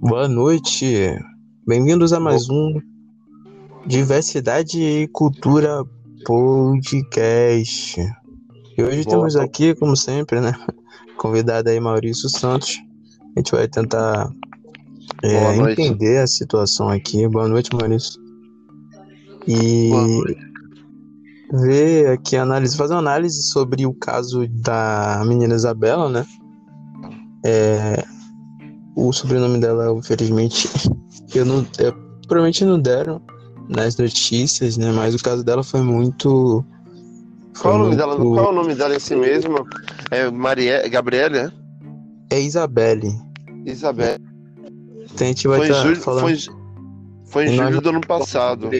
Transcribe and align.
Boa 0.00 0.26
noite, 0.28 1.18
bem-vindos 1.66 2.14
a 2.14 2.20
mais 2.20 2.48
um 2.48 2.80
Diversidade 3.86 4.80
e 4.80 5.08
Cultura 5.08 5.84
Podcast. 6.24 8.00
E 8.78 8.82
hoje 8.82 9.04
Boa. 9.04 9.16
temos 9.16 9.36
aqui, 9.36 9.74
como 9.74 9.94
sempre, 9.94 10.40
né? 10.40 10.52
Convidado 11.18 11.68
aí 11.68 11.78
Maurício 11.78 12.30
Santos. 12.30 12.82
A 13.36 13.40
gente 13.40 13.52
vai 13.52 13.68
tentar 13.68 14.30
é, 15.22 15.56
entender 15.56 16.18
a 16.18 16.26
situação 16.26 16.88
aqui. 16.88 17.28
Boa 17.28 17.48
noite, 17.48 17.68
Maurício. 17.74 18.18
E 19.46 19.90
Boa 19.90 20.06
noite. 20.06 20.53
Ver 21.52 22.08
aqui, 22.08 22.36
análise, 22.36 22.76
fazer 22.76 22.94
uma 22.94 23.00
análise 23.00 23.42
sobre 23.44 23.86
o 23.86 23.94
caso 23.94 24.46
da 24.48 25.22
menina 25.26 25.54
Isabela, 25.54 26.08
né? 26.08 26.26
É, 27.44 28.02
o 28.96 29.12
sobrenome 29.12 29.58
dela, 29.58 29.92
infelizmente, 29.92 30.68
eu 31.34 31.44
não, 31.44 31.60
é, 31.78 31.92
provavelmente 32.26 32.64
não 32.64 32.78
deram 32.80 33.20
nas 33.68 33.96
notícias, 33.96 34.76
né? 34.76 34.90
Mas 34.92 35.14
o 35.14 35.22
caso 35.22 35.44
dela 35.44 35.62
foi 35.62 35.82
muito. 35.82 36.64
foi 37.54 37.70
Qual, 37.70 37.74
o 37.74 37.78
nome 37.84 37.96
dela, 37.96 38.18
muito- 38.18 38.34
qual 38.34 38.46
é 38.46 38.50
o 38.50 38.54
nome 38.54 38.74
dela 38.74 38.94
em 38.96 39.00
si 39.00 39.14
mesma? 39.16 39.64
É 40.10 40.30
Marie... 40.30 40.88
Gabriele, 40.88 41.42
né? 41.44 41.52
É 42.30 42.40
Isabelle. 42.40 43.10
Isabel. 43.66 44.16
Então 45.12 45.26
a 45.26 45.30
gente 45.30 45.46
vai 45.46 45.58
Foi 45.58 45.66
em 45.66 45.70
estar 45.70 45.82
julho, 45.82 46.00
falando 46.00 46.20
foi, 46.22 46.38
foi 47.26 47.46
em 47.46 47.56
julho 47.56 47.80
do 47.80 47.88
ano 47.90 48.00
passado. 48.00 48.70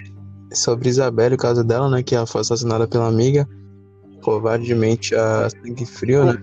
Sobre 0.54 0.88
Isabelle, 0.88 1.34
o 1.34 1.38
caso 1.38 1.62
dela, 1.64 1.88
né? 1.90 2.02
Que 2.02 2.14
ela 2.14 2.26
foi 2.26 2.40
assassinada 2.40 2.86
pela 2.86 3.06
amiga, 3.08 3.48
covardemente 4.22 5.14
a 5.14 5.48
sangue 5.50 5.84
frio, 5.86 6.24
né? 6.24 6.42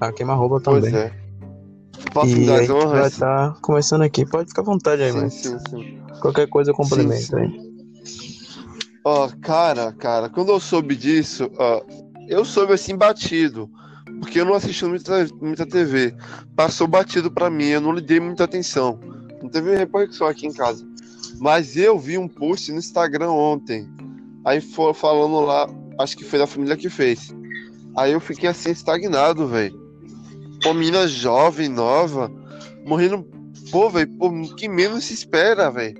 A 0.00 0.12
queima-roupa 0.12 0.60
Pois 0.64 0.84
também. 0.84 0.98
é. 1.00 1.12
Posso 2.12 2.26
E 2.36 2.46
dar 2.46 2.54
as 2.54 2.60
gente 2.60 2.68
vai 2.72 2.84
honras? 2.86 3.12
estar 3.12 3.60
começando 3.60 4.02
aqui. 4.02 4.26
Pode 4.26 4.48
ficar 4.48 4.62
à 4.62 4.64
vontade 4.64 5.02
aí, 5.02 5.12
Sim, 5.12 5.16
mano. 5.18 5.30
sim, 5.30 5.58
sim. 5.70 5.98
Qualquer 6.20 6.48
coisa 6.48 6.70
eu 6.70 6.74
complemento 6.74 7.36
aí. 7.36 7.72
Ó, 9.04 9.28
cara, 9.40 9.92
cara, 9.92 10.28
quando 10.28 10.50
eu 10.50 10.60
soube 10.60 10.94
disso, 10.94 11.50
ó, 11.58 11.82
eu 12.28 12.44
soube 12.44 12.72
assim 12.72 12.96
batido, 12.96 13.68
porque 14.20 14.40
eu 14.40 14.44
não 14.44 14.54
assisti 14.54 14.84
muita, 14.84 15.26
muita 15.40 15.66
TV. 15.66 16.14
Passou 16.54 16.86
batido 16.86 17.30
pra 17.30 17.50
mim, 17.50 17.64
eu 17.66 17.80
não 17.80 17.92
lhe 17.92 18.00
dei 18.00 18.20
muita 18.20 18.44
atenção. 18.44 18.98
Não 19.42 19.48
teve 19.48 19.74
repercussão 19.76 20.26
aqui 20.28 20.46
em 20.46 20.52
casa. 20.52 20.86
Mas 21.42 21.76
eu 21.76 21.98
vi 21.98 22.16
um 22.16 22.28
post 22.28 22.70
no 22.70 22.78
Instagram 22.78 23.32
ontem. 23.32 23.88
Aí 24.44 24.60
foi 24.60 24.94
falando 24.94 25.40
lá, 25.40 25.68
acho 25.98 26.16
que 26.16 26.22
foi 26.22 26.38
da 26.38 26.46
família 26.46 26.76
que 26.76 26.88
fez. 26.88 27.34
Aí 27.96 28.12
eu 28.12 28.20
fiquei 28.20 28.48
assim 28.48 28.70
estagnado, 28.70 29.48
velho. 29.48 29.76
Pô, 30.62 30.72
menina 30.72 31.08
jovem, 31.08 31.68
nova, 31.68 32.30
morrendo. 32.86 33.26
Pô, 33.72 33.90
velho, 33.90 34.08
que 34.56 34.68
menos 34.68 35.02
se 35.02 35.14
espera, 35.14 35.68
velho. 35.68 35.96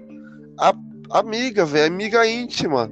Amiga, 1.10 1.66
velho, 1.66 1.92
amiga 1.92 2.24
íntima. 2.24 2.88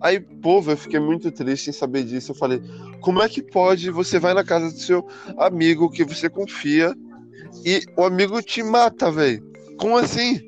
Aí, 0.00 0.18
pô, 0.18 0.60
velho, 0.60 0.72
eu 0.74 0.78
fiquei 0.78 0.98
muito 0.98 1.30
triste 1.30 1.70
em 1.70 1.72
saber 1.72 2.02
disso. 2.02 2.32
Eu 2.32 2.36
falei, 2.36 2.60
como 3.00 3.22
é 3.22 3.28
que 3.28 3.40
pode? 3.40 3.88
Você 3.92 4.18
vai 4.18 4.34
na 4.34 4.42
casa 4.42 4.72
do 4.72 4.80
seu 4.80 5.06
amigo 5.36 5.88
que 5.88 6.02
você 6.02 6.28
confia 6.28 6.92
e 7.64 7.84
o 7.96 8.02
amigo 8.02 8.42
te 8.42 8.64
mata, 8.64 9.12
velho. 9.12 9.48
Como 9.78 9.96
assim? 9.96 10.47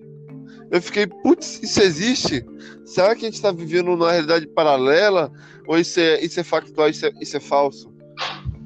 Eu 0.70 0.80
fiquei, 0.80 1.06
putz, 1.06 1.60
isso 1.62 1.80
existe? 1.80 2.44
Será 2.84 3.14
que 3.14 3.26
a 3.26 3.30
gente 3.30 3.42
tá 3.42 3.50
vivendo 3.50 3.86
numa 3.86 4.12
realidade 4.12 4.46
paralela? 4.48 5.30
Ou 5.66 5.78
isso 5.78 5.98
é, 5.98 6.20
isso 6.24 6.38
é 6.38 6.44
factual, 6.44 6.88
isso 6.88 7.06
é, 7.06 7.12
isso 7.20 7.36
é 7.36 7.40
falso? 7.40 7.92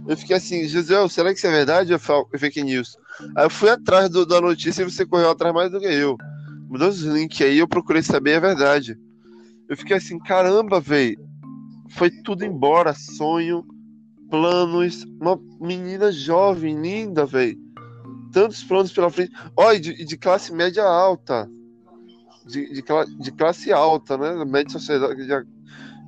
Eu 0.07 0.17
fiquei 0.17 0.37
assim, 0.37 0.67
Gisele, 0.69 1.09
será 1.09 1.31
que 1.33 1.39
isso 1.39 1.47
é 1.47 1.51
verdade 1.51 1.93
ou 1.95 1.99
é 1.99 2.37
é 2.37 2.39
fake 2.39 2.63
news? 2.63 2.95
Aí 3.37 3.47
eu 3.47 3.51
fui 3.51 3.71
atrás 3.71 4.11
do- 4.11 4.27
da 4.27 4.41
notícia 4.41 4.83
e 4.83 4.91
você 4.91 5.07
correu 5.07 5.31
atrás 5.31 5.55
mais 5.55 5.70
do 5.70 5.81
que 5.81 5.87
eu. 5.87 6.17
Mudou 6.69 6.89
os 6.89 7.01
links 7.01 7.41
aí, 7.41 7.59
eu 7.59 7.69
procurei 7.69 8.03
saber 8.03 8.35
a 8.35 8.41
verdade. 8.41 8.98
Eu 9.69 9.77
fiquei 9.77 9.97
assim, 9.97 10.19
caramba, 10.19 10.81
velho. 10.81 11.17
Foi 11.91 12.11
tudo 12.11 12.45
embora, 12.45 12.93
sonho, 12.93 13.64
planos, 14.29 15.05
uma 15.20 15.39
menina 15.61 16.13
jovem, 16.13 16.79
linda, 16.81 17.25
velho. 17.25 17.57
Tantos 18.33 18.63
planos 18.64 18.93
pela 18.93 19.09
frente. 19.11 19.33
Ó, 19.57 19.73
e 19.73 19.79
de, 19.79 20.05
de 20.05 20.17
classe 20.19 20.53
média 20.53 20.83
alta. 20.85 21.48
De, 22.47 22.75
de, 22.75 22.85
de 23.21 23.33
classe 23.33 23.73
alta, 23.73 24.19
né? 24.19 24.45
Média 24.45 24.71
sociedade 24.71 25.27
de, 25.27 25.47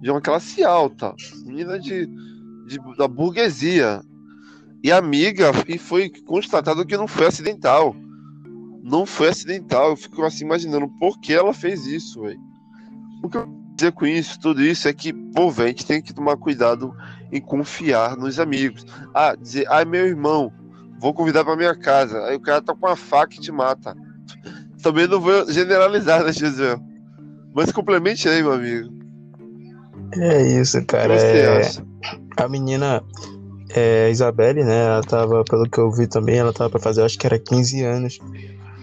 de 0.03 0.11
uma 0.11 0.21
classe 0.21 0.63
alta. 0.63 1.15
Menina 1.45 1.79
de, 1.79 2.07
de- 2.67 2.97
da 2.97 3.09
burguesia. 3.09 4.03
E 4.83 4.93
amiga, 4.93 5.51
e 5.67 5.79
foi 5.79 6.11
constatado 6.27 6.85
que 6.87 6.97
não 6.97 7.09
foi 7.09 7.27
acidental. 7.27 7.97
Não 8.83 9.07
foi 9.07 9.29
acidental. 9.29 9.91
Eu 9.91 9.97
fico 9.97 10.23
assim 10.25 10.45
imaginando 10.45 10.89
por 11.01 11.19
que 11.19 11.33
ela 11.33 11.53
fez 11.53 11.87
isso, 11.87 12.23
velho. 12.23 12.39
O 13.23 13.29
que 13.29 13.39
eu 13.39 13.43
quero 13.43 13.67
dizer 13.77 13.93
com 13.93 14.07
isso, 14.07 14.39
tudo 14.39 14.63
isso, 14.63 14.87
é 14.89 14.93
que, 14.93 15.13
pô, 15.13 15.51
velho, 15.51 15.67
a 15.67 15.71
gente 15.71 15.87
tem 15.87 16.01
que 16.01 16.15
tomar 16.15 16.37
cuidado 16.37 16.95
em 17.33 17.41
confiar 17.41 18.17
nos 18.17 18.39
amigos. 18.39 18.87
Ah, 19.13 19.35
dizer, 19.35 19.67
ah, 19.69 19.85
meu 19.85 20.07
irmão, 20.07 20.53
vou 21.01 21.13
convidar 21.13 21.45
pra 21.45 21.57
minha 21.57 21.75
casa. 21.75 22.25
Aí 22.27 22.37
o 22.37 22.41
cara 22.41 22.63
tá 22.63 22.75
com 22.75 22.87
uma 22.87 22.97
faca 22.97 23.35
e 23.35 23.41
te 23.41 23.51
mata. 23.51 23.97
Também 24.83 25.07
não 25.07 25.21
vou 25.21 25.51
generalizar, 25.51 26.25
né, 26.25 26.33
Gisele? 26.33 26.81
Mas 27.55 27.73
complemente 27.73 28.29
aí, 28.29 28.43
meu 28.43 28.53
amigo. 28.53 28.89
É 30.15 30.43
isso, 30.61 30.85
cara. 30.85 31.15
é-? 31.15 31.71
A 32.37 32.49
menina, 32.49 33.03
é, 33.75 34.11
Isabelle, 34.11 34.63
né? 34.63 34.85
Ela 34.85 35.03
tava, 35.03 35.43
pelo 35.45 35.69
que 35.69 35.79
eu 35.79 35.91
vi 35.91 36.07
também, 36.07 36.39
ela 36.39 36.53
tava 36.53 36.71
pra 36.71 36.81
fazer, 36.81 37.03
acho 37.03 37.19
que 37.19 37.27
era 37.27 37.39
15 37.39 37.83
anos. 37.83 38.19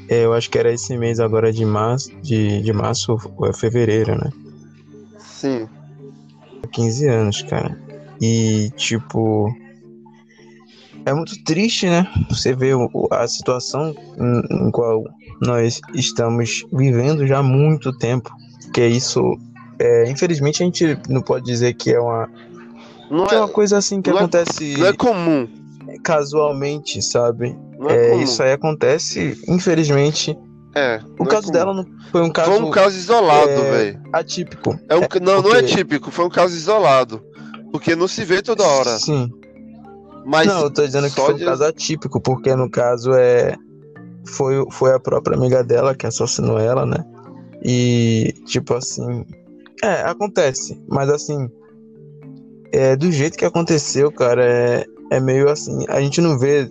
É, 0.10 0.26
eu 0.26 0.34
acho 0.34 0.50
que 0.50 0.58
era 0.58 0.72
esse 0.72 0.98
mês 0.98 1.20
agora 1.20 1.52
de 1.52 1.66
março, 1.66 2.12
de, 2.22 2.62
de 2.62 2.74
março 2.74 3.18
ou 3.38 3.48
é 3.48 3.54
fevereiro, 3.54 4.16
né? 4.16 4.32
Sim. 5.20 5.68
15 6.72 7.08
anos, 7.08 7.42
cara. 7.44 7.78
E, 8.22 8.72
tipo. 8.76 9.54
É 11.06 11.14
muito 11.14 11.42
triste, 11.44 11.88
né? 11.88 12.08
Você 12.30 12.56
vê 12.56 12.72
a 13.12 13.28
situação 13.28 13.94
em, 14.18 14.68
em 14.68 14.72
qual 14.72 15.04
nós 15.42 15.82
estamos 15.94 16.66
vivendo 16.72 17.28
já 17.28 17.40
há 17.40 17.44
muito 17.44 17.92
tempo. 17.98 18.32
Que 18.74 18.82
é 18.82 18.88
isso. 18.88 19.22
é, 19.80 20.10
infelizmente 20.10 20.64
a 20.64 20.66
gente 20.66 20.98
não 21.10 21.22
pode 21.22 21.46
dizer 21.46 21.74
que 21.74 21.94
é 21.94 22.00
uma, 22.00 22.30
Não 23.12 23.26
que 23.28 23.36
é 23.36 23.38
é, 23.38 23.42
uma 23.42 23.50
coisa 23.50 23.78
assim 23.78 24.02
que 24.02 24.10
é- 24.10 24.14
acontece 24.14 24.78
não 24.78 24.88
é 24.88 24.94
comum. 24.94 25.48
casualmente, 26.04 27.02
sabe? 27.02 27.56
É, 27.90 28.12
É, 28.12 28.16
isso 28.18 28.42
aí 28.42 28.52
acontece, 28.54 29.38
infelizmente. 29.48 30.38
É. 30.76 31.00
O 31.20 31.24
é 31.24 31.28
caso 31.28 31.48
comum. 31.48 31.52
dela 31.54 31.74
não 31.74 31.86
foi 32.12 32.22
um 32.22 32.30
caso, 32.32 32.52
Foi 32.52 32.62
um 32.62 32.72
caso 32.72 32.98
isolado, 32.98 33.50
é, 33.50 33.72
velho. 33.72 34.02
atípico. 34.14 34.80
É 34.90 34.96
um, 34.96 35.02
não, 35.22 35.42
não 35.42 35.52
é 35.52 35.60
porque- 35.62 35.76
típico, 35.76 36.10
foi 36.12 36.26
um 36.26 36.30
caso 36.30 36.56
isolado. 36.56 37.22
Porque 37.72 37.96
não 37.96 38.08
se 38.08 38.24
vê 38.24 38.42
toda 38.42 38.64
hora. 38.64 38.98
Sim. 39.00 39.30
Mas 40.26 40.48
não, 40.48 40.62
eu 40.64 40.72
tô 40.72 40.86
dizendo 40.86 41.10
que 41.10 41.16
foi 41.20 41.34
um 41.34 41.38
de- 41.38 41.46
caso 41.46 41.64
atípico, 41.64 42.20
porque 42.22 42.56
no 42.56 42.70
caso 42.70 43.14
é. 43.14 43.56
Foi, 44.26 44.66
foi 44.72 44.94
a 44.94 45.00
própria 45.00 45.36
amiga 45.36 45.62
dela 45.64 45.94
que 45.94 46.08
assassinou 46.08 46.58
ela, 46.58 46.86
né? 46.86 47.04
E, 47.64 48.34
tipo 48.46 48.74
assim. 48.74 49.26
É, 49.84 50.02
acontece, 50.04 50.82
mas 50.88 51.10
assim. 51.10 51.50
É, 52.72 52.96
do 52.96 53.12
jeito 53.12 53.38
que 53.38 53.46
aconteceu, 53.46 54.12
cara, 54.12 54.44
é, 54.46 54.86
é 55.12 55.20
meio 55.20 55.50
assim. 55.50 55.86
A 55.90 56.00
gente 56.02 56.22
não 56.22 56.40
vê 56.40 56.70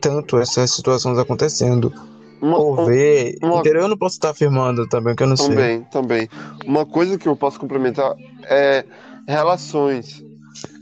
tanto 0.00 0.36
essas 0.38 0.70
situações 0.72 1.18
acontecendo. 1.18 1.92
uma- 2.40 2.58
Ou 2.58 2.84
vê. 2.84 3.36
uma- 3.42 3.60
Entendeu? 3.60 3.82
Eu 3.82 3.88
não 3.88 3.96
posso 3.96 4.16
estar 4.16 4.30
afirmando 4.30 4.86
também, 4.86 5.16
que 5.16 5.22
eu 5.22 5.26
não 5.26 5.36
sei. 5.36 5.48
Também, 5.48 5.82
também. 5.90 6.28
Uma 6.66 6.84
coisa 6.84 7.16
que 7.18 7.26
eu 7.26 7.34
posso 7.34 7.58
complementar 7.58 8.14
é 8.44 8.84
relações. 9.26 10.22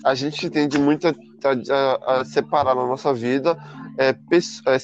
A 0.05 0.15
gente 0.17 0.51
tende 0.51 0.77
muito 0.79 1.07
a, 1.09 1.15
a- 1.49 2.21
a 2.21 2.25
separar 2.25 2.75
na 2.75 2.87
nossa 2.87 3.13
vida 3.13 3.57
é, 3.99 4.13
pes- 4.13 4.63
é, 4.67 4.77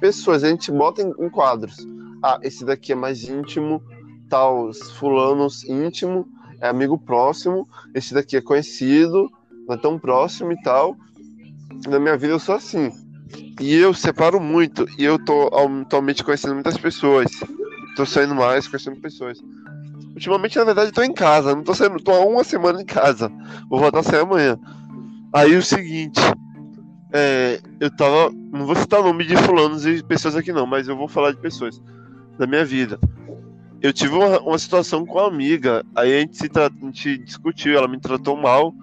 pessoas, 0.00 0.44
a 0.44 0.48
gente 0.48 0.70
bota 0.70 1.02
em, 1.02 1.12
em 1.24 1.28
quadros. 1.28 1.76
Ah, 2.22 2.38
esse 2.42 2.64
daqui 2.64 2.92
é 2.92 2.94
mais 2.94 3.24
íntimo, 3.24 3.82
tal, 4.28 4.72
fulanos 4.98 5.64
íntimo, 5.64 6.26
é 6.60 6.68
amigo 6.68 6.98
próximo, 6.98 7.68
esse 7.94 8.12
daqui 8.12 8.36
é 8.36 8.40
conhecido, 8.40 9.30
não 9.66 9.74
é 9.74 9.78
tão 9.78 9.98
próximo 9.98 10.52
e 10.52 10.60
tal. 10.62 10.96
Na 11.86 11.98
minha 11.98 12.16
vida 12.16 12.32
eu 12.34 12.38
sou 12.40 12.54
assim. 12.54 12.90
E 13.60 13.74
eu 13.74 13.92
separo 13.94 14.40
muito, 14.40 14.86
e 14.98 15.04
eu 15.04 15.18
tô 15.22 15.48
atualmente 15.48 16.24
conhecendo 16.24 16.54
muitas 16.54 16.76
pessoas. 16.76 17.26
Tô 17.96 18.06
saindo 18.06 18.34
mais, 18.34 18.66
conhecendo 18.66 19.00
pessoas. 19.00 19.38
Ultimamente, 20.14 20.56
na 20.58 20.64
verdade, 20.64 20.92
tô 20.92 21.02
em 21.02 21.12
casa. 21.12 21.54
Não 21.54 21.62
tô 21.62 21.74
saindo, 21.74 22.02
tô 22.02 22.12
há 22.12 22.24
uma 22.24 22.42
semana 22.44 22.80
em 22.80 22.84
casa. 22.84 23.30
Vou 23.68 23.78
voltar 23.80 24.00
a 24.00 24.02
sair 24.02 24.20
amanhã. 24.20 24.58
Aí 25.32 25.56
o 25.56 25.62
seguinte. 25.62 26.20
é, 27.12 27.60
eu 27.80 27.94
tava. 27.96 28.30
Não 28.52 28.66
vou 28.66 28.76
citar 28.76 29.02
nome 29.02 29.24
de 29.24 29.36
fulanos 29.36 29.86
e 29.86 30.02
pessoas 30.02 30.36
aqui 30.36 30.52
não, 30.52 30.66
mas 30.66 30.88
eu 30.88 30.96
vou 30.96 31.08
falar 31.08 31.32
de 31.32 31.38
pessoas 31.38 31.80
da 32.38 32.46
minha 32.46 32.64
vida. 32.64 32.98
Eu 33.80 33.92
tive 33.92 34.14
uma, 34.14 34.40
uma 34.40 34.58
situação 34.58 35.06
com 35.06 35.18
uma 35.18 35.28
amiga, 35.28 35.84
aí 35.94 36.16
a 36.16 36.20
gente, 36.20 36.36
se 36.36 36.50
a 36.52 36.84
gente 36.84 37.18
discutiu, 37.18 37.76
ela 37.76 37.86
me 37.86 38.00
tratou 38.00 38.36
mal, 38.36 38.74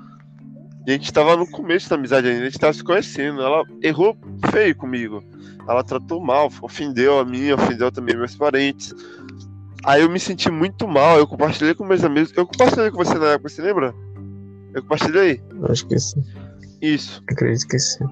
a 0.87 0.91
gente 0.91 1.11
tava 1.11 1.35
no 1.35 1.49
começo 1.49 1.89
da 1.89 1.95
amizade 1.95 2.27
ainda, 2.27 2.43
a 2.43 2.45
gente 2.45 2.59
tava 2.59 2.73
se 2.73 2.83
conhecendo. 2.83 3.41
Ela 3.41 3.63
errou 3.81 4.15
feio 4.51 4.75
comigo. 4.75 5.23
Ela 5.67 5.83
tratou 5.83 6.21
mal, 6.21 6.49
ofendeu 6.61 7.19
a 7.19 7.25
mim, 7.25 7.51
ofendeu 7.51 7.91
também 7.91 8.15
meus 8.15 8.35
parentes. 8.35 8.93
Aí 9.83 10.03
eu 10.03 10.09
me 10.09 10.19
senti 10.19 10.49
muito 10.49 10.87
mal, 10.87 11.17
eu 11.17 11.27
compartilhei 11.27 11.73
com 11.73 11.85
meus 11.85 12.03
amigos. 12.03 12.31
Eu 12.35 12.45
compartilhei 12.45 12.91
com 12.91 12.97
você 12.97 13.15
na 13.15 13.31
época, 13.31 13.49
você 13.49 13.61
lembra? 13.61 13.93
Eu 14.75 14.81
compartilhei? 14.81 15.41
Acho 15.69 15.87
que 15.87 15.97
sim. 15.97 16.21
Isso. 16.81 17.23
Acredito 17.31 17.67
que 17.67 17.79
sim. 17.79 18.05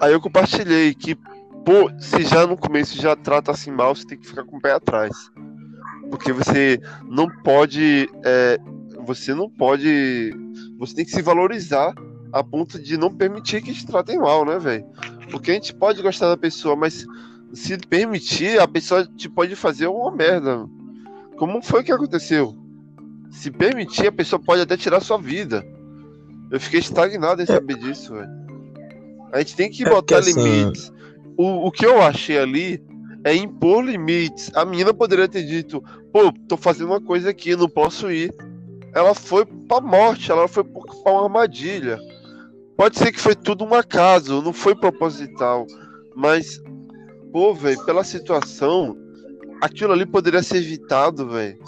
Aí 0.00 0.12
eu 0.12 0.20
compartilhei 0.20 0.94
que, 0.94 1.16
pô, 1.64 1.90
se 1.98 2.22
já 2.22 2.46
no 2.46 2.56
começo 2.56 2.96
já 2.96 3.16
trata 3.16 3.50
assim 3.50 3.72
mal, 3.72 3.94
você 3.94 4.06
tem 4.06 4.16
que 4.16 4.26
ficar 4.26 4.44
com 4.44 4.56
o 4.56 4.60
pé 4.60 4.72
atrás. 4.72 5.12
Porque 6.08 6.32
você 6.32 6.80
não 7.08 7.28
pode. 7.42 8.08
É, 8.24 8.58
você 9.04 9.34
não 9.34 9.50
pode. 9.50 10.32
Você 10.78 10.94
tem 10.94 11.04
que 11.04 11.10
se 11.10 11.22
valorizar 11.22 11.92
a 12.32 12.44
ponto 12.44 12.78
de 12.78 12.96
não 12.96 13.12
permitir 13.12 13.60
que 13.60 13.72
te 13.72 13.84
tratem 13.84 14.18
mal, 14.18 14.44
né, 14.44 14.58
velho? 14.60 14.84
Porque 15.30 15.50
a 15.50 15.54
gente 15.54 15.74
pode 15.74 16.00
gostar 16.02 16.28
da 16.28 16.36
pessoa, 16.36 16.76
mas 16.76 17.04
se 17.52 17.76
permitir, 17.78 18.60
a 18.60 18.68
pessoa 18.68 19.04
te 19.04 19.28
pode 19.28 19.56
fazer 19.56 19.88
uma 19.88 20.12
merda. 20.12 20.64
Como 21.36 21.60
foi 21.62 21.82
que 21.82 21.90
aconteceu? 21.90 22.56
Se 23.30 23.50
permitir, 23.50 24.06
a 24.06 24.12
pessoa 24.12 24.40
pode 24.40 24.62
até 24.62 24.76
tirar 24.76 25.00
sua 25.00 25.18
vida. 25.18 25.66
Eu 26.50 26.60
fiquei 26.60 26.80
estagnado 26.80 27.42
em 27.42 27.46
saber 27.46 27.76
disso, 27.78 28.14
velho. 28.14 28.30
A 29.32 29.38
gente 29.38 29.56
tem 29.56 29.70
que 29.70 29.84
é 29.84 29.90
botar 29.90 30.18
assim... 30.18 30.32
limites. 30.32 30.92
O, 31.36 31.66
o 31.66 31.70
que 31.70 31.84
eu 31.84 32.00
achei 32.00 32.38
ali 32.38 32.82
é 33.24 33.34
impor 33.34 33.84
limites. 33.84 34.50
A 34.54 34.64
menina 34.64 34.94
poderia 34.94 35.28
ter 35.28 35.44
dito, 35.44 35.82
pô, 36.12 36.32
tô 36.48 36.56
fazendo 36.56 36.86
uma 36.86 37.00
coisa 37.00 37.30
aqui, 37.30 37.56
não 37.56 37.68
posso 37.68 38.10
ir. 38.10 38.32
Ela 38.94 39.14
foi 39.14 39.44
pra 39.44 39.80
morte, 39.80 40.30
ela 40.30 40.48
foi 40.48 40.64
pra 40.64 41.12
uma 41.12 41.24
armadilha. 41.24 41.98
Pode 42.76 42.98
ser 42.98 43.10
que 43.10 43.20
foi 43.20 43.34
tudo 43.34 43.64
um 43.64 43.74
acaso, 43.74 44.40
não 44.42 44.52
foi 44.52 44.74
proposital. 44.74 45.66
Mas, 46.14 46.62
pô, 47.32 47.52
velho, 47.52 47.84
pela 47.84 48.04
situação, 48.04 48.96
aquilo 49.60 49.92
ali 49.92 50.06
poderia 50.06 50.42
ser 50.42 50.58
evitado, 50.58 51.28
velho. 51.28 51.58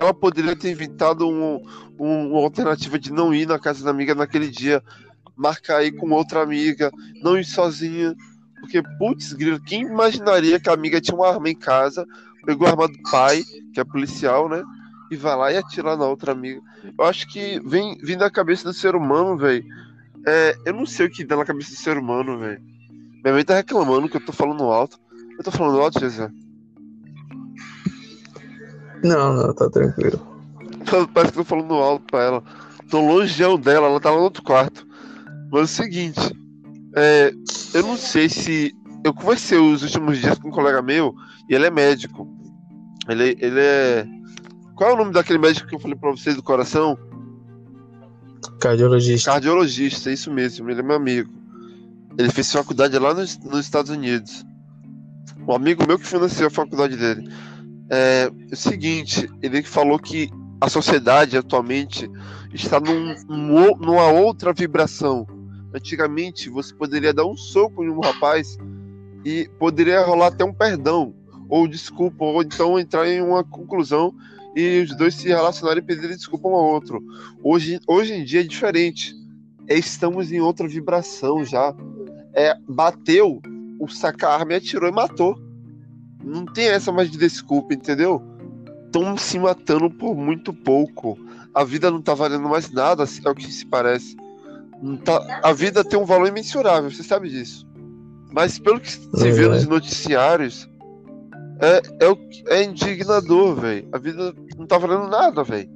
Ela 0.00 0.14
poderia 0.14 0.54
ter 0.54 0.68
evitado 0.68 1.28
um, 1.28 1.60
um, 1.98 2.30
uma 2.30 2.40
alternativa 2.40 2.98
de 2.98 3.12
não 3.12 3.34
ir 3.34 3.46
na 3.46 3.58
casa 3.58 3.84
da 3.84 3.90
amiga 3.90 4.14
naquele 4.14 4.48
dia, 4.48 4.82
marcar 5.36 5.78
aí 5.78 5.90
com 5.90 6.08
outra 6.10 6.40
amiga, 6.40 6.90
não 7.20 7.36
ir 7.36 7.44
sozinha. 7.44 8.14
Porque, 8.60 8.80
putz, 8.96 9.32
grilo, 9.32 9.60
quem 9.60 9.82
imaginaria 9.82 10.60
que 10.60 10.70
a 10.70 10.72
amiga 10.72 11.00
tinha 11.00 11.16
uma 11.16 11.28
arma 11.28 11.48
em 11.50 11.54
casa, 11.54 12.06
pegou 12.46 12.66
a 12.66 12.70
arma 12.70 12.86
do 12.86 12.98
pai, 13.10 13.42
que 13.74 13.80
é 13.80 13.84
policial, 13.84 14.48
né? 14.48 14.62
E 15.10 15.16
vai 15.16 15.36
lá 15.36 15.52
e 15.52 15.56
atira 15.56 15.96
na 15.96 16.06
outra 16.06 16.30
amiga. 16.30 16.60
Eu 16.96 17.04
acho 17.04 17.26
que 17.28 17.60
vem, 17.64 17.98
vem 17.98 18.16
da 18.16 18.30
cabeça 18.30 18.64
do 18.64 18.72
ser 18.72 18.94
humano, 18.94 19.36
velho. 19.36 19.64
É, 20.24 20.56
eu 20.64 20.74
não 20.74 20.86
sei 20.86 21.06
o 21.06 21.10
que 21.10 21.24
dá 21.24 21.36
na 21.36 21.44
cabeça 21.44 21.70
do 21.70 21.76
ser 21.76 21.96
humano, 21.96 22.38
velho. 22.38 22.60
Minha 23.24 23.34
mãe 23.34 23.44
tá 23.44 23.54
reclamando 23.54 24.08
que 24.08 24.16
eu 24.16 24.24
tô 24.24 24.32
falando 24.32 24.62
alto. 24.64 24.98
Eu 25.36 25.42
tô 25.42 25.50
falando 25.50 25.80
alto, 25.80 25.98
José? 26.00 26.30
Não, 29.02 29.34
não, 29.34 29.54
tá 29.54 29.68
tranquilo. 29.70 30.20
Parece 31.12 31.32
que 31.32 31.38
eu 31.38 31.44
tô 31.44 31.48
falando 31.48 31.74
alto 31.74 32.04
pra 32.10 32.22
ela. 32.22 32.42
Tô 32.90 33.00
longe 33.00 33.36
dela, 33.58 33.86
ela 33.86 34.00
tá 34.00 34.10
lá 34.10 34.16
no 34.16 34.22
outro 34.22 34.42
quarto. 34.42 34.86
Mas 35.50 35.60
é 35.60 35.64
o 35.64 35.66
seguinte, 35.66 36.36
é, 36.96 37.32
eu 37.74 37.82
não 37.82 37.96
sei 37.96 38.28
se. 38.28 38.74
Eu 39.04 39.14
conversei 39.14 39.58
os 39.58 39.82
últimos 39.82 40.18
dias 40.18 40.38
com 40.38 40.48
um 40.48 40.52
colega 40.52 40.82
meu 40.82 41.14
e 41.48 41.54
ele 41.54 41.66
é 41.66 41.70
médico. 41.70 42.28
Ele, 43.08 43.36
ele 43.40 43.60
é. 43.60 44.06
Qual 44.74 44.90
é 44.90 44.92
o 44.94 44.96
nome 44.96 45.12
daquele 45.12 45.38
médico 45.38 45.68
que 45.68 45.74
eu 45.74 45.80
falei 45.80 45.96
pra 45.96 46.10
vocês 46.10 46.36
do 46.36 46.42
coração? 46.42 46.98
Cardiologista. 48.60 49.30
Cardiologista, 49.30 50.10
isso 50.10 50.30
mesmo, 50.32 50.68
ele 50.70 50.80
é 50.80 50.82
meu 50.82 50.96
amigo. 50.96 51.32
Ele 52.16 52.30
fez 52.30 52.52
faculdade 52.52 52.98
lá 52.98 53.14
nos, 53.14 53.38
nos 53.38 53.60
Estados 53.60 53.90
Unidos. 53.90 54.44
Um 55.46 55.54
amigo 55.54 55.86
meu 55.86 55.98
que 55.98 56.06
financiou 56.06 56.48
a 56.48 56.50
faculdade 56.50 56.96
dele. 56.96 57.30
É, 57.90 58.30
é 58.50 58.52
o 58.52 58.56
seguinte, 58.56 59.30
ele 59.42 59.62
falou 59.62 59.98
que 59.98 60.30
a 60.60 60.68
sociedade 60.68 61.36
atualmente 61.36 62.10
está 62.52 62.80
num, 62.80 63.14
num, 63.28 63.76
numa 63.76 64.08
outra 64.08 64.52
vibração. 64.52 65.26
Antigamente 65.74 66.48
você 66.48 66.74
poderia 66.74 67.12
dar 67.12 67.26
um 67.26 67.36
soco 67.36 67.84
em 67.84 67.88
um 67.88 68.00
rapaz 68.00 68.56
e 69.24 69.48
poderia 69.58 70.04
rolar 70.04 70.28
até 70.28 70.44
um 70.44 70.52
perdão, 70.52 71.14
ou 71.48 71.68
desculpa, 71.68 72.24
ou 72.24 72.42
então 72.42 72.78
entrar 72.78 73.08
em 73.08 73.20
uma 73.20 73.44
conclusão 73.44 74.14
e 74.56 74.82
os 74.82 74.96
dois 74.96 75.14
se 75.14 75.28
relacionarem 75.28 75.82
e 75.82 75.86
pedirem 75.86 76.16
desculpa 76.16 76.48
um 76.48 76.54
ao 76.54 76.64
outro. 76.64 77.02
Hoje, 77.42 77.78
hoje 77.86 78.14
em 78.14 78.24
dia 78.24 78.40
é 78.40 78.44
diferente. 78.44 79.14
É, 79.68 79.78
estamos 79.78 80.32
em 80.32 80.40
outra 80.40 80.66
vibração 80.66 81.44
já. 81.44 81.74
É, 82.32 82.54
bateu, 82.68 83.40
o 83.78 83.88
saca 83.88 84.28
arma 84.28 84.54
e 84.54 84.56
atirou 84.56 84.88
e 84.88 84.92
matou. 84.92 85.38
Não 86.28 86.44
tem 86.44 86.68
essa 86.68 86.92
mais 86.92 87.10
de 87.10 87.18
desculpa, 87.18 87.74
entendeu? 87.74 88.22
Estão 88.86 89.16
se 89.16 89.38
matando 89.38 89.90
por 89.90 90.14
muito 90.14 90.52
pouco. 90.52 91.18
A 91.54 91.64
vida 91.64 91.90
não 91.90 92.00
tá 92.00 92.14
valendo 92.14 92.48
mais 92.48 92.70
nada, 92.70 93.04
é 93.24 93.30
o 93.30 93.34
que 93.34 93.50
se 93.50 93.66
parece. 93.66 94.16
Tá, 95.04 95.40
a 95.42 95.52
vida 95.52 95.82
tem 95.82 95.98
um 95.98 96.04
valor 96.04 96.28
imensurável, 96.28 96.90
você 96.90 97.02
sabe 97.02 97.28
disso. 97.28 97.66
Mas 98.32 98.58
pelo 98.58 98.78
que 98.78 98.90
se 98.90 99.32
vê 99.32 99.48
nos 99.48 99.66
noticiários, 99.66 100.68
é, 101.60 101.82
é, 102.04 102.58
é 102.58 102.64
indignador, 102.64 103.56
velho. 103.56 103.88
A 103.92 103.98
vida 103.98 104.34
não 104.56 104.66
tá 104.66 104.78
valendo 104.78 105.08
nada, 105.08 105.42
velho. 105.42 105.68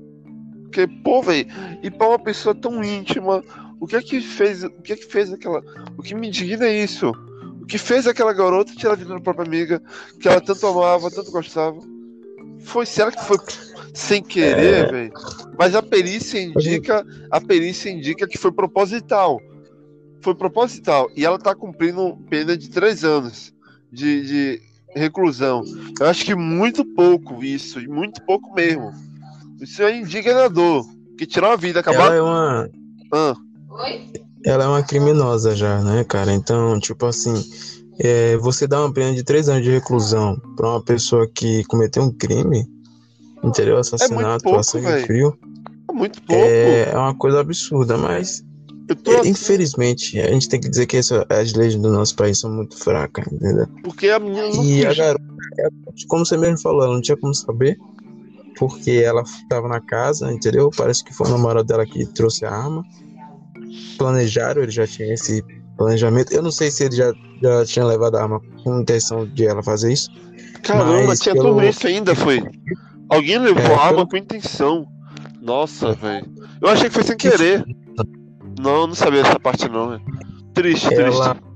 Porque, 0.65 0.87
pô, 0.87 1.23
velho, 1.23 1.47
e 1.83 1.91
pra 1.91 2.09
uma 2.09 2.19
pessoa 2.19 2.55
tão 2.55 2.83
íntima, 2.85 3.43
o 3.81 3.87
que 3.87 3.97
é 3.97 4.03
que 4.03 4.21
fez. 4.21 4.63
O 4.63 4.71
que 4.83 4.93
é 4.93 4.97
que 4.97 5.07
fez 5.07 5.33
aquela. 5.33 5.63
O 5.99 6.03
que 6.03 6.15
me 6.15 6.29
indigna 6.29 6.67
é 6.67 6.83
isso. 6.85 7.13
Que 7.73 7.79
fez 7.79 8.07
aquela 8.07 8.35
garota 8.35 8.75
tirar 8.77 8.93
a 8.93 8.97
vida 8.97 9.15
da 9.15 9.21
própria 9.21 9.47
amiga, 9.47 9.83
que 10.21 10.29
ela 10.29 10.43
tanto 10.43 10.67
amava, 10.67 11.11
tanto 11.11 11.31
gostava. 11.31 11.81
Foi, 12.61 12.85
será 12.85 13.11
que 13.11 13.25
foi 13.25 13.39
sem 13.95 14.23
querer, 14.23 14.85
é... 14.85 14.93
velho? 14.93 15.13
Mas 15.59 15.75
a 15.75 15.83
perícia 15.83 16.39
indica. 16.39 17.03
A 17.31 17.41
perícia 17.41 17.89
indica 17.89 18.29
que 18.29 18.37
foi 18.37 18.53
proposital. 18.53 19.41
Foi 20.21 20.35
proposital. 20.35 21.11
E 21.17 21.25
ela 21.25 21.39
tá 21.39 21.55
cumprindo 21.55 22.19
pena 22.29 22.59
de 22.59 22.69
três 22.69 23.05
anos 23.05 23.55
de, 23.91 24.21
de 24.21 24.63
reclusão. 24.95 25.65
Eu 25.99 26.09
acho 26.09 26.27
que 26.27 26.35
muito 26.35 26.85
pouco 26.85 27.43
isso, 27.43 27.81
e 27.81 27.89
muito 27.89 28.23
pouco 28.27 28.53
mesmo. 28.53 28.93
Isso 29.63 29.83
é 29.83 29.97
indignador. 29.97 30.85
Que 31.17 31.25
tirar 31.25 31.53
a 31.53 31.57
vida, 31.57 31.81
acabar. 31.81 32.09
Ela 32.09 32.17
é 32.17 32.21
uma. 32.21 32.71
Ah. 33.15 33.35
Ela 34.45 34.65
é 34.65 34.69
uma 34.69 34.83
criminosa 34.83 35.55
já, 35.55 35.81
né, 35.81 36.05
cara? 36.05 36.33
Então, 36.33 36.79
tipo 36.81 37.07
assim, 37.07 37.35
é, 37.99 38.37
você 38.39 38.67
dá 38.67 38.81
uma 38.81 38.93
pena 38.93 39.15
de 39.15 39.23
três 39.23 39.49
anos 39.49 39.63
de 39.63 39.71
reclusão 39.71 40.41
pra 40.57 40.71
uma 40.71 40.83
pessoa 40.83 41.29
que 41.33 41.65
cometeu 41.65 42.03
um 42.03 42.11
crime, 42.11 42.67
entendeu? 43.43 43.79
Assassinato, 43.79 44.49
é 44.49 44.63
sangue 44.63 45.07
frio. 45.07 45.39
É 45.89 45.93
muito 45.93 46.21
pouco. 46.23 46.43
É, 46.43 46.91
é 46.91 46.97
uma 46.97 47.15
coisa 47.15 47.41
absurda, 47.41 47.97
mas 47.97 48.43
Tô... 48.97 49.13
É, 49.13 49.27
infelizmente, 49.27 50.21
a 50.21 50.31
gente 50.31 50.49
tem 50.49 50.61
que 50.61 50.69
dizer 50.69 50.87
que 50.87 50.97
essa, 50.97 51.25
as 51.29 51.53
leis 51.53 51.75
do 51.77 51.91
nosso 51.91 52.15
país 52.17 52.39
são 52.41 52.51
muito 52.51 52.77
fracas, 52.77 53.27
entendeu? 53.33 53.67
Porque 53.83 54.09
a 54.09 54.19
menina 54.19 54.49
não 54.49 54.65
E 54.65 54.85
a 54.85 54.93
garota, 54.93 55.25
como 56.09 56.27
você 56.27 56.37
mesmo 56.37 56.61
falou, 56.61 56.85
ela 56.85 56.95
não 56.95 57.01
tinha 57.01 57.17
como 57.17 57.35
saber, 57.35 57.79
porque 58.59 58.91
ela 58.91 59.23
estava 59.23 59.69
na 59.69 59.81
casa, 59.81 60.33
entendeu? 60.33 60.71
Parece 60.77 61.05
que 61.05 61.15
foi 61.15 61.29
o 61.29 61.31
namorado 61.31 61.67
dela 61.67 61.87
que 61.87 62.05
trouxe 62.07 62.45
a 62.45 62.51
arma. 62.51 62.85
Planejaram, 63.99 64.63
ele 64.63 64.73
já 64.73 64.87
tinha 64.87 65.13
esse 65.13 65.45
planejamento. 65.77 66.33
Eu 66.33 66.43
não 66.43 66.51
sei 66.51 66.71
se 66.71 66.85
ele 66.85 66.97
já, 66.97 67.13
já 67.43 67.65
tinha 67.65 67.85
levado 67.85 68.17
a 68.17 68.23
arma 68.23 68.41
com 68.63 68.81
intenção 68.81 69.27
de 69.27 69.47
ela 69.47 69.63
fazer 69.63 69.93
isso. 69.93 70.11
Caramba, 70.63 71.17
tinha 71.17 71.35
pelo... 71.35 71.55
tudo 71.55 71.65
isso 71.65 71.87
ainda, 71.87 72.15
foi. 72.15 72.43
Alguém 73.09 73.39
levou 73.39 73.63
é, 73.63 73.75
a 73.75 73.81
arma 73.81 74.07
com 74.07 74.17
intenção. 74.17 74.87
Nossa, 75.41 75.93
velho. 75.93 76.27
Eu 76.61 76.69
achei 76.69 76.89
que 76.89 76.95
foi 76.95 77.03
sem 77.03 77.17
querer. 77.17 77.65
Não, 78.61 78.87
não 78.87 78.95
sabia 78.95 79.23
essa 79.23 79.39
parte 79.41 79.69
não, 79.69 79.91
né? 79.91 80.01
Triste, 80.55 80.93
ela... 80.95 81.35
triste. 81.35 81.53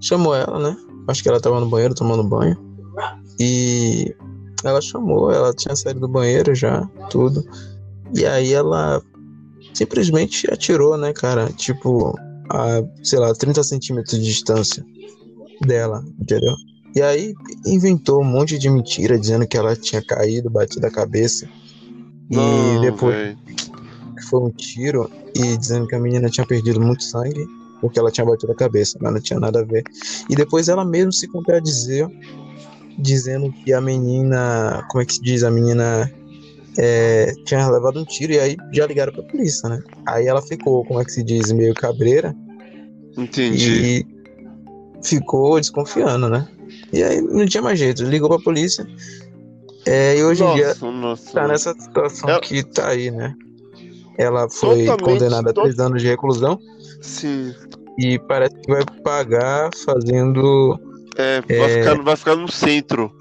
Chamou 0.00 0.34
ela, 0.34 0.58
né? 0.58 0.76
Acho 1.08 1.22
que 1.22 1.28
ela 1.28 1.40
tava 1.40 1.60
no 1.60 1.68
banheiro 1.68 1.94
tomando 1.94 2.22
banho. 2.22 2.56
E 3.40 4.14
ela 4.62 4.80
chamou, 4.80 5.30
ela 5.30 5.52
tinha 5.52 5.74
saído 5.74 6.00
do 6.00 6.08
banheiro 6.08 6.54
já, 6.54 6.88
tudo. 7.10 7.44
E 8.14 8.24
aí 8.24 8.52
ela 8.52 9.02
simplesmente 9.74 10.50
atirou, 10.50 10.96
né, 10.96 11.12
cara? 11.12 11.50
Tipo, 11.52 12.14
a, 12.48 12.82
sei 13.02 13.18
lá, 13.18 13.34
30 13.34 13.62
centímetros 13.62 14.18
de 14.18 14.24
distância 14.24 14.84
dela, 15.60 16.02
entendeu? 16.18 16.54
E 16.94 17.02
aí 17.02 17.34
inventou 17.66 18.22
um 18.22 18.24
monte 18.24 18.56
de 18.56 18.70
mentira, 18.70 19.18
dizendo 19.18 19.46
que 19.46 19.56
ela 19.56 19.74
tinha 19.74 20.00
caído, 20.00 20.48
batido 20.48 20.86
a 20.86 20.90
cabeça. 20.90 21.48
E 22.30 22.36
não, 22.36 22.80
depois 22.80 23.14
véio. 23.14 23.38
foi 24.30 24.40
um 24.40 24.50
tiro 24.50 25.10
e 25.34 25.56
dizendo 25.56 25.86
que 25.86 25.94
a 25.94 26.00
menina 26.00 26.30
tinha 26.30 26.46
perdido 26.46 26.80
muito 26.80 27.02
sangue 27.02 27.44
porque 27.80 27.98
ela 27.98 28.10
tinha 28.10 28.24
batido 28.24 28.50
a 28.50 28.54
cabeça, 28.54 28.96
mas 28.98 29.12
não 29.12 29.20
tinha 29.20 29.38
nada 29.38 29.60
a 29.60 29.64
ver. 29.64 29.84
E 30.30 30.34
depois 30.34 30.68
ela 30.68 30.86
mesmo 30.86 31.12
se 31.12 31.28
contradizeu, 31.28 32.10
dizendo 32.98 33.52
que 33.52 33.74
a 33.74 33.80
menina, 33.80 34.86
como 34.88 35.02
é 35.02 35.04
que 35.04 35.14
se 35.14 35.20
diz, 35.20 35.42
a 35.42 35.50
menina 35.50 36.10
é, 36.78 37.32
tinha 37.44 37.68
levado 37.68 38.00
um 38.00 38.04
tiro 38.04 38.32
e 38.32 38.38
aí 38.40 38.56
já 38.72 38.86
ligaram 38.86 39.12
pra 39.12 39.22
polícia, 39.24 39.68
né? 39.68 39.82
Aí 40.06 40.26
ela 40.26 40.42
ficou, 40.42 40.84
como 40.84 41.00
é 41.00 41.04
que 41.04 41.12
se 41.12 41.22
diz, 41.22 41.52
meio 41.52 41.74
cabreira. 41.74 42.34
Entendi. 43.16 44.04
E 44.04 45.04
ficou 45.06 45.58
desconfiando, 45.60 46.28
né? 46.28 46.48
E 46.92 47.02
aí 47.02 47.20
não 47.20 47.46
tinha 47.46 47.62
mais 47.62 47.78
jeito, 47.78 48.02
ligou 48.04 48.28
pra 48.28 48.38
polícia. 48.38 48.86
É, 49.86 50.16
e 50.16 50.24
hoje 50.24 50.42
nossa, 50.42 50.52
em 50.52 50.56
dia 50.56 50.74
nossa. 50.90 51.32
tá 51.32 51.46
nessa 51.46 51.74
situação 51.78 52.28
Ela- 52.30 52.40
que 52.40 52.62
tá 52.62 52.88
aí, 52.88 53.10
né? 53.10 53.34
Ela 54.16 54.48
foi 54.48 54.86
Totalmente, 54.86 55.04
condenada 55.04 55.50
a 55.50 55.52
três 55.52 55.78
anos 55.78 56.00
de 56.00 56.08
reclusão 56.08 56.58
Sim. 57.02 57.52
e 57.98 58.18
parece 58.18 58.54
que 58.56 58.72
vai 58.72 58.82
pagar 59.02 59.70
fazendo. 59.84 60.78
É, 61.16 61.40
vai, 61.42 61.56
É. 61.72 61.78
Ficar, 61.82 62.02
vai 62.02 62.16
ficar 62.16 62.36
no 62.36 62.50
centro. 62.50 63.12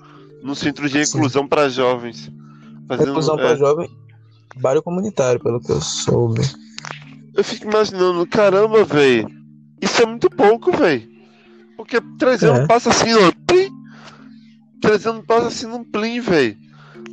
No 0.42 0.56
centro 0.56 0.88
de 0.90 0.98
reclusão 1.00 1.48
para 1.48 1.68
jovens. 1.70 2.30
Fazendo, 2.98 3.08
reclusão 3.08 3.36
é, 3.36 3.38
pra 3.38 3.56
jovem, 3.56 3.90
trabalho 4.50 4.84
comunitário, 4.84 5.40
pelo 5.42 5.60
que 5.60 5.72
eu 5.72 5.82
soube. 5.82 6.42
Eu 7.36 7.44
fico 7.44 7.68
imaginando, 7.68 8.26
caramba, 8.28 8.84
velho. 8.84 9.28
Isso 9.82 10.02
é 10.02 10.06
muito 10.06 10.30
pouco, 10.30 10.72
velho. 10.72 11.08
Porque 11.76 12.00
três 12.18 12.44
É. 12.44 12.48
anos 12.50 12.68
passa 12.68 12.90
assim, 12.90 13.14
ó. 13.14 13.32
Plim. 13.48 13.70
Três 14.82 15.06
anos 15.08 15.26
passa 15.26 15.48
assim 15.48 15.66
num 15.68 15.84
plim, 15.84 16.20
velho. 16.20 16.56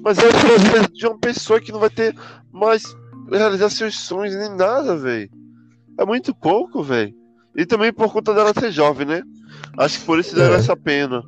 Mas 0.02 0.18
é 0.18 0.22
a 0.28 0.86
de 0.86 1.06
uma 1.06 1.18
pessoa 1.18 1.60
que 1.60 1.72
não 1.72 1.80
vai 1.80 1.90
ter 1.90 2.14
mais 2.52 2.82
realizar 3.30 3.70
seus 3.70 3.98
sonhos 3.98 4.34
nem 4.34 4.54
nada, 4.56 4.96
velho. 4.96 5.30
É 5.98 6.04
muito 6.04 6.34
pouco, 6.34 6.82
velho. 6.82 7.14
E 7.56 7.66
também 7.66 7.92
por 7.92 8.12
conta 8.12 8.32
dela 8.34 8.52
ser 8.58 8.70
jovem, 8.72 9.06
né? 9.06 9.22
Acho 9.78 10.00
que 10.00 10.06
por 10.06 10.18
isso 10.18 10.34
deram 10.34 10.54
É. 10.54 10.58
essa 10.58 10.76
pena. 10.76 11.22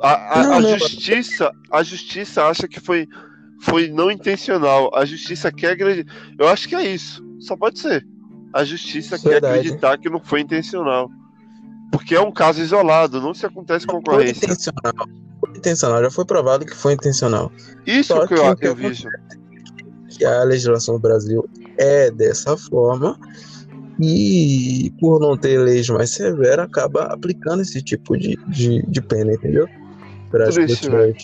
A, 0.00 0.40
a- 0.40 0.42
Não, 0.42 0.52
a 0.54 0.60
não. 0.60 0.78
justiça, 0.78 1.50
a 1.70 1.82
justiça 1.82 2.44
acha 2.44 2.68
que 2.68 2.80
foi, 2.80 3.06
foi 3.60 3.88
não 3.88 4.10
intencional. 4.10 4.90
A 4.94 5.04
justiça 5.04 5.50
quer 5.50 5.72
acreditar. 5.72 6.12
Eu 6.38 6.48
acho 6.48 6.68
que 6.68 6.74
é 6.74 6.82
isso. 6.82 7.24
Só 7.40 7.56
pode 7.56 7.78
ser. 7.78 8.06
A 8.52 8.64
justiça 8.64 9.18
quer 9.18 9.40
Verdade. 9.40 9.58
acreditar 9.58 9.98
que 9.98 10.08
não 10.08 10.20
foi 10.20 10.40
intencional. 10.40 11.10
Porque 11.90 12.14
é 12.14 12.20
um 12.20 12.32
caso 12.32 12.60
isolado, 12.60 13.20
não 13.20 13.32
se 13.32 13.46
acontece 13.46 13.86
com 13.86 14.00
Foi 14.04 14.14
ocorrência. 14.14 14.46
intencional. 14.46 15.08
Foi 15.40 15.56
intencional, 15.56 16.02
já 16.02 16.10
foi 16.10 16.24
provado 16.24 16.66
que 16.66 16.74
foi 16.74 16.94
intencional. 16.94 17.52
Isso 17.86 18.14
Só 18.14 18.26
que 18.26 18.34
eu, 18.34 18.56
que 18.56 18.66
eu 18.66 18.74
vejo. 18.74 19.08
Que 20.08 20.24
a 20.24 20.42
legislação 20.44 20.94
do 20.94 21.00
Brasil 21.00 21.48
é 21.78 22.10
dessa 22.10 22.56
forma 22.56 23.18
e 23.98 24.92
por 25.00 25.20
não 25.20 25.36
ter 25.36 25.58
leis 25.58 25.88
mais 25.88 26.10
severas, 26.10 26.66
acaba 26.66 27.04
aplicando 27.04 27.62
esse 27.62 27.82
tipo 27.82 28.16
de, 28.16 28.36
de, 28.48 28.82
de 28.86 29.02
pena, 29.02 29.32
entendeu? 29.32 29.66
Triste, 30.52 30.90
as 30.90 31.14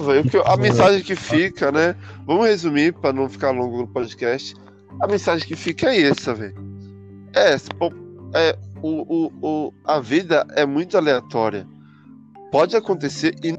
velho, 0.00 0.20
o 0.22 0.30
que 0.30 0.36
eu- 0.36 0.46
a 0.46 0.56
mensagem 0.56 1.02
que 1.02 1.14
fica, 1.14 1.70
né? 1.70 1.94
Vamos 2.26 2.46
resumir 2.46 2.92
para 2.94 3.12
não 3.12 3.28
ficar 3.28 3.50
longo 3.50 3.78
no 3.78 3.86
podcast. 3.86 4.54
A 5.00 5.06
mensagem 5.06 5.46
que 5.46 5.56
fica 5.56 5.88
é 5.94 6.02
essa, 6.02 6.34
velho. 6.34 6.54
É, 7.34 7.54
é 8.34 8.58
o, 8.80 8.88
o, 9.26 9.32
o, 9.42 9.74
a 9.84 10.00
vida 10.00 10.46
é 10.54 10.64
muito 10.64 10.96
aleatória. 10.96 11.66
Pode 12.50 12.76
acontecer 12.76 13.34
e 13.42 13.52